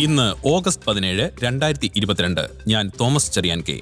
ഇന്ന് 0.00 0.34
ഓഗസ്റ്റ് 0.44 0.84
പതിനേഴ് 0.84 1.30
രണ്ടായിരത്തി 1.42 1.90
ഇരുപത്തിരണ്ട്. 1.96 2.48
ഞാൻ 2.66 2.90
തോമസ് 3.00 3.32
ചെറിയാൻ 3.32 3.60
കെ. 3.68 3.80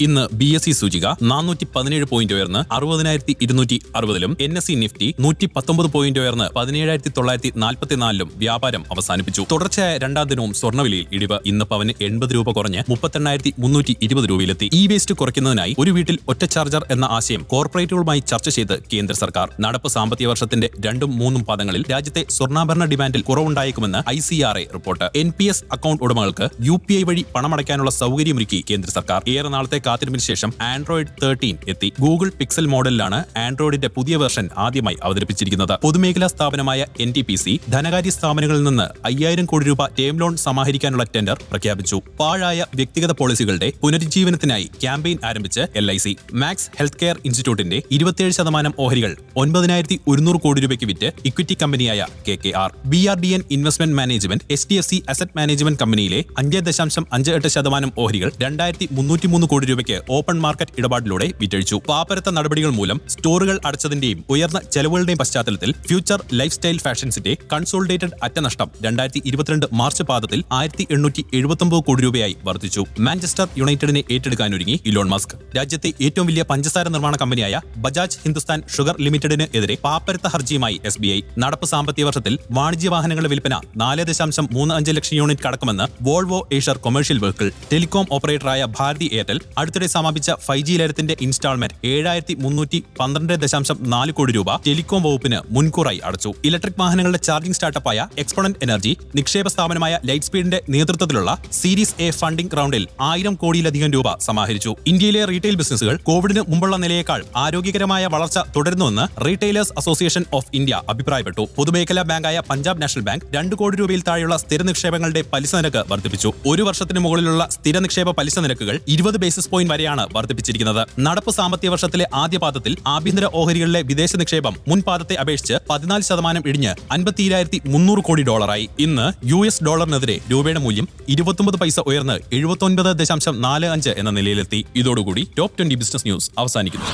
ഇന്ന് 0.00 0.28
ബി 0.32 0.44
എസ് 0.44 0.64
സി 0.64 0.70
സൂചിക 0.70 1.06
നാനൂറ്റി 1.22 1.66
പതിനേഴ് 1.76 2.04
പോയിന്റ് 2.04 2.34
ഉയർന്ന് 2.34 2.74
അറുപതിനായിരത്തി 2.74 3.36
ഇരുന്നൂറ്റി 3.40 3.80
അറുപതിലും 3.96 4.36
എൻ 4.40 4.58
എസ് 4.58 4.66
സി 4.66 4.72
നിഫ്റ്റി 4.72 5.14
നൂറ്റി 5.20 5.46
പത്തൊമ്പത് 5.56 5.92
പോയിന്റ് 5.92 6.20
ഉയർന്ന് 6.20 6.48
പതിനേഴായിരത്തി 6.56 7.12
തൊള്ളായിരത്തി 7.16 7.52
നാൽപ്പത്തിനാലിലും 7.56 8.32
വ്യാപാരം 8.36 8.84
അവസാനിപ്പിച്ചു. 8.90 9.46
തുടർച്ചയായ 9.52 9.98
രണ്ടാം 9.98 10.26
ദിനവും 10.26 10.54
സ്വർണവിലയിൽ 10.54 11.06
ഇടിവ് 11.12 11.38
ഇന്ന് 11.46 11.64
പവന് 11.64 11.92
എൺപത് 12.00 12.34
രൂപ 12.34 12.50
കുറഞ്ഞ് 12.50 12.82
മുപ്പത്തെണ്ണായിരത്തി 12.88 13.54
മുന്നൂറ്റി 13.58 13.96
ഇരുപത് 14.02 14.28
രൂപയിലെത്തി. 14.30 14.70
ഇ 14.72 14.86
വേസ്റ്റ് 14.86 15.14
കുറയ്ക്കുന്നതിനായി 15.14 15.74
ഒരു 15.78 15.90
വീട്ടിൽ 15.90 16.18
ഒറ്റ 16.28 16.44
ചാർജർ 16.44 16.86
എന്ന 16.90 17.04
ആശയം 17.04 17.42
കോർപ്പറേറ്റുകളുമായി 17.42 18.20
ചർച്ച 18.20 18.48
ചെയ്ത് 18.48 18.82
കേന്ദ്ര 18.92 19.14
സർക്കാർ. 19.14 19.50
നടപ്പ് 19.60 19.88
സാമ്പത്തിക 19.88 20.26
വർഷത്തിന്റെ 20.26 20.70
രണ്ടും 20.86 21.18
മൂന്നും 21.18 21.44
പാദങ്ങളിൽ 21.44 21.84
രാജ്യത്തെ 21.90 22.26
സ്വർണാഭരണ 22.30 22.84
ഡിമാൻഡിൽ 22.84 23.22
കുറവുണ്ടായേക്കുമെന്ന് 23.22 24.10
I 24.10 24.18
C 24.18 24.42
R 24.42 24.58
A 24.58 24.66
report. 24.74 25.10
N 25.16 25.32
P 25.38 25.44
S 25.44 25.64
account 25.72 26.02
ഉടമകൾക്ക് 26.02 26.48
യു 26.62 26.80
പി 26.88 26.94
ഐ 26.94 27.02
വഴി 27.02 27.24
പണമടയ്ക്കാനുള്ള 27.34 27.90
സൗകര്യമൊരുക്കി 27.90 28.64
കേന്ദ്ര 28.70 28.90
സർക്കാർ. 28.90 29.22
ഏറെ 29.28 29.48
നാളത്തെ 29.48 29.80
കാത്തിരിപ്പിന് 29.86 30.24
ശേഷം 30.28 30.50
ആൻഡ്രോയിഡ് 30.70 31.12
തേർട്ടീൻ 31.22 31.56
എത്തി. 31.72 31.90
ഗൂഗിൾ 32.00 32.30
പിക്സൽ 32.40 32.66
മോഡലിലാണ് 32.74 33.18
ആൻഡ്രോയിഡിന്റെ 33.44 33.88
പുതിയ 33.96 34.16
വെർഷൻ 34.22 34.48
ആദ്യമായി 34.64 34.98
അവതരിപ്പിച്ചിരിക്കുന്നത്. 35.02 35.74
പൊതുമേഖലാ 35.84 36.26
സ്ഥാപനമായ 36.26 36.86
എൻ 37.00 37.12
ടി 37.16 37.22
പി 37.28 37.34
സി 37.34 37.60
ധനകാര്യ 37.74 38.10
സ്ഥാപനങ്ങളിൽ 38.10 38.62
നിന്ന് 38.68 38.86
അയ്യായിരം 39.10 39.46
കോടി 39.52 39.66
രൂപ 39.70 39.86
ടേം 39.98 40.18
ലോൺ 40.22 40.36
സമാഹരിക്കാനുള്ള 40.46 41.04
ടെൻഡർ 41.14 41.38
പ്രഖ്യാപിച്ചു. 41.50 41.96
പാഴായ 42.20 42.66
വ്യക്തിഗത 42.80 43.12
പോളിസികളുടെ 43.20 43.68
പുനരുജ്ജീവനത്തിനായി 43.82 44.66
ക്യാമ്പയിൻ 44.82 45.18
ആരംഭിച്ച് 45.30 45.62
L 45.80 45.86
I 45.92 45.96
C 46.04 46.12
Max 46.42 46.68
health 46.78 47.00
care 47.02 47.16
ഇൻസ്റ്റിറ്റ്യൂട്ടിന്റെ 47.24 47.78
ഇരുപത്തിയേഴ് 47.96 48.34
ശതമാനം 48.38 48.72
ഓഹരികൾ 48.84 49.12
ഒൻപതിനായിരത്തി 49.42 49.98
ഒരുന്നൂറ് 50.12 50.40
കോടി 50.44 50.60
രൂപയ്ക്ക് 50.64 50.86
വിറ്റ് 50.90 51.10
ഇക്വിറ്റി 51.30 51.56
കമ്പനിയായ 51.62 52.06
K 52.28 52.36
K 52.44 52.52
R. 52.62 52.70
B 52.92 53.00
R 53.12 53.18
D 53.24 53.30
N 53.36 53.42
investment 53.56 53.96
management 54.00 54.44
H 54.54 54.68
D 54.70 54.78
F 54.80 54.88
C 54.90 54.98
asset 55.14 55.36
management 55.38 55.80
കമ്പനിയിലെ 55.82 56.20
അഞ്ച് 56.40 56.62
ദശാംശം 56.68 57.06
അഞ്ച് 57.12 57.30
എട്ട് 57.36 57.48
ശതമാനം 57.56 57.92
ഓഹരികൾ 58.04 58.30
രണ്ടായിരത്തി 58.44 58.88
മുന്നൂറ്റിമൂന്ന് 58.98 59.46
കോടി 59.52 59.66
രൂപയ്ക്ക് 59.74 59.96
ഓപ്പൺ 60.16 60.36
മാർക്കറ്റ് 60.44 60.74
ഇടപാടിലൂടെ 60.80 61.26
വിറ്റഴിച്ചു. 61.40 61.76
പാപ്പരത്ത 61.88 62.28
നടപടികൾ 62.36 62.70
മൂലം 62.78 62.98
സ്റ്റോറുകൾ 63.12 63.56
അടച്ചതിന്റെയും 63.68 64.18
ഉയർന്ന 64.34 64.58
ചെലവുകളുടെയും 64.74 65.18
പശ്ചാത്തലത്തിൽ 65.22 65.70
ഫ്യൂച്ചർ 65.86 66.20
ലൈഫ് 66.40 66.54
സ്റ്റൈൽ 66.56 66.78
ഫാഷൻസിന്റെ 66.84 67.32
കൺസോളിഡേറ്റഡ് 67.52 68.16
അറ്റനഷ്ടം 68.26 68.68
രണ്ടായിരത്തി 68.86 69.20
ഇരുപത്തിരണ്ട് 69.30 69.66
മാർച്ച് 69.80 70.04
പാദത്തിൽ 70.10 70.40
ആയിരത്തി 70.58 70.84
എണ്ണൂറ്റി 70.94 71.22
എഴുപത്തൊമ്പത് 71.38 71.80
കോടി 71.88 72.02
രൂപയായി 72.06 72.34
വർദ്ധിച്ചു. 72.48 72.82
മാഞ്ചസ്റ്റർ 73.06 73.46
യുണൈറ്റഡിനെ 73.60 74.02
ഏറ്റെടുക്കാനൊരുങ്ങി 74.14 74.76
ഇലോൺ 74.90 75.08
മസ്ക്. 75.14 75.34
രാജ്യത്തെ 75.58 75.90
ഏറ്റവും 76.06 76.26
വലിയ 76.30 76.44
പഞ്ചസാര 76.50 76.88
നിർമ്മാണ 76.94 77.14
കമ്പനിയായ 77.22 77.60
ബജാജ് 77.84 78.18
ഹിന്ദുസ്ഥാൻ 78.24 78.62
ഷുഗർ 78.76 78.96
ലിമിറ്റഡിന് 79.06 79.46
എതിരെ 79.58 79.76
പാപ്പരത്ത 79.84 80.26
ഹർജിയുമായി 80.34 80.76
എസ് 80.90 81.00
ബി 81.02 81.10
ഐ. 81.16 81.18
നടപ്പ് 81.44 81.66
സാമ്പത്തിക 81.72 82.04
വർഷത്തിൽ 82.10 82.36
വാണിജ്യ 82.58 82.88
വാഹനങ്ങളുടെ 82.94 83.32
വിൽപ്പന 83.34 83.54
നാല് 83.82 84.04
ദശാംശം 84.10 84.48
മൂന്ന് 84.56 84.72
അഞ്ച് 84.78 84.94
ലക്ഷം 84.98 85.16
unit 85.20 85.44
കടക്കുമെന്ന് 85.46 85.86
Volvo 86.08 86.40
Eicher 86.58 86.78
commercial 86.86 87.18
vehicle 87.24 87.50
telecom 87.72 88.06
ഓപ്പറേറ്ററായ 88.16 88.62
Bharti 88.78 89.08
Airtel 89.16 89.38
അടുത്തിടെ 89.64 89.86
സമാപിച്ച 89.94 90.30
ഫൈവ് 90.46 90.66
ജി 90.68 90.74
ലയത്തിന്റെ 90.80 91.16
ഇൻസ്റ്റാൾമെന്റ് 91.26 91.76
ഏഴായിരത്തി 91.92 92.34
മുന്നൂറ്റി 92.44 92.78
പന്ത്രണ്ട് 93.00 93.34
ദശാംശം 93.42 93.78
നാല് 93.92 94.12
കോടി 94.12 94.32
രൂപ 94.32 94.56
ടെലികോം 94.66 95.02
വകുപ്പിന് 95.02 95.38
മുൻകൂറായി 95.54 96.00
അടച്ചു. 96.04 96.30
ഇലക്ട്രിക് 96.44 96.80
വാഹനങ്ങളുടെ 96.80 97.20
ചാർജിംഗ് 97.28 97.56
സ്റ്റാർട്ടപ്പായ 97.58 98.08
എക്സ്പോണന്റ് 98.18 98.58
എനർജി 98.62 98.92
നിക്ഷേപ 99.16 99.48
സ്ഥാപനമായ 99.54 99.94
ലൈറ്റ് 100.04 100.26
സ്പീഡിന്റെ 100.26 100.58
നേതൃത്വത്തിലുള്ള 100.74 101.30
സീരീസ് 101.52 101.94
എ 102.02 102.08
ഫണ്ടിംഗ് 102.10 102.56
റൗണ്ടിൽ 102.58 102.84
ആയിരം 103.00 103.34
കോടിയിലധികം 103.34 103.92
രൂപ 103.92 104.08
സമാഹരിച്ചു. 104.18 104.72
ഇന്ത്യയിലെ 104.86 105.22
റീറ്റെയിൽ 105.24 105.56
ബിസിനസ്സുകൾ 105.62 105.96
കോവിഡിന് 106.08 106.42
മുമ്പുള്ള 106.48 106.76
നിലയേക്കാൾ 106.84 107.22
ആരോഗ്യകരമായ 107.36 108.06
വളർച്ച 108.14 108.38
തുടരുന്നുവെന്ന് 108.56 109.06
റീറ്റെയിലേഴ്സ് 109.26 109.74
അസോസിയേഷൻ 109.78 110.24
ഓഫ് 110.32 110.50
ഇന്ത്യ 110.54 110.82
അഭിപ്രായപ്പെട്ടു. 110.88 111.44
പൊതുമേഖലാ 111.56 112.02
ബാങ്കായ 112.12 112.42
പഞ്ചാബ് 112.50 112.82
നാഷണൽ 112.82 113.04
ബാങ്ക് 113.08 113.26
രണ്ട് 113.36 113.56
കോടി 113.62 113.76
രൂപയിൽ 113.76 114.02
താഴെയുള്ള 114.08 114.36
സ്ഥിര 114.36 114.62
നിക്ഷേപങ്ങളുടെ 114.62 115.24
പലിശ 115.32 115.54
നിരക്ക് 115.54 115.84
വർദ്ധിപ്പിച്ചു. 115.92 116.32
ഒരു 116.52 116.62
വർഷത്തിന് 116.62 117.02
മുകളിലുള്ള 117.06 117.48
സ്ഥിര 117.56 117.78
നിക്ഷേപ 117.86 118.10
പലിശ 118.20 118.38
നിരക്കുകൾ 118.44 118.78
ഇരുപത് 118.94 119.18
ബേസിസ് 119.24 119.50
പോയിന്റ് 119.54 119.72
വരെയാണ് 119.72 120.06
വർദ്ധിപ്പിച്ചിരിക്കുന്നത്. 120.12 120.86
നടപ്പ് 121.00 121.30
സാമ്പത്തിക 121.30 121.70
വർഷത്തിലെ 121.70 122.06
ആദ്യ 122.14 122.38
പാദത്തിൽ 122.38 122.76
ആഭ്യന്തര 122.86 123.28
ഓഹരികളിലെ 123.34 123.82
വിദേശ 123.82 124.16
നിക്ഷേപം 124.16 124.56
മുൻപാദത്തെ 124.68 125.14
അപേക്ഷിച്ച് 125.14 125.54
പതിനാല് 125.70 126.02
ശതമാനം 126.02 126.42
ഇടിഞ്ഞ് 126.46 126.74
അൻപത്തിരായിരത്തി 126.92 127.60
മുന്നൂറ് 127.66 128.02
കോടി 128.04 128.22
ഡോളറായി. 128.22 128.68
ഇന്ന് 128.78 129.12
യു 129.24 129.46
എസ് 129.46 129.64
ഡോളറിനെതിരെ 129.64 130.18
രൂപയുടെ 130.32 130.60
മൂല്യം 130.60 130.88
ഇരുപത്തൊമ്പത് 131.08 131.56
പൈസ 131.56 131.80
ഉയർന്ന് 131.80 132.18
എഴുപത്തൊൻപത് 132.32 132.96
ദശാംശം 132.96 133.42
നാല് 133.42 133.66
അഞ്ച് 133.66 133.90
എന്ന 133.90 134.10
നിലയിലെത്തി. 134.10 134.66
ഇതോടുകൂടി 134.76 135.28
ടോപ്പ് 135.38 135.58
ട്വന്റി 135.58 135.74
ബിസിനസ് 135.74 136.06
ന്യൂസ് 136.06 136.30
അവസാനിക്കുന്നു. 136.38 136.86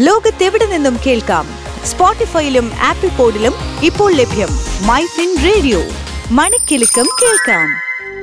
ലോകത്തെവിടെ 0.00 0.66
നിന്നും 0.66 0.98
കേൾക്കാം? 1.06 1.46
സ്പോട്ടിഫൈയിലും 1.86 2.72
ആപ്പിൾ 2.82 3.08
പോഡിലും 3.08 3.52
ഇപ്പോൾ 3.82 4.12
ലഭ്യം. 4.14 4.48
My 4.86 5.02
radio. 5.44 5.82
മണിക്കിലുക്കം 6.30 7.08
കേൾക്കാം. 7.22 7.91